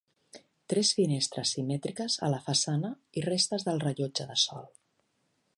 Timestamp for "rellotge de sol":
3.87-4.69